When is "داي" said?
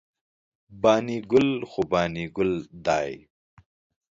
2.85-3.13